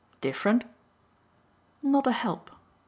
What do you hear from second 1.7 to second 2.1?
"Not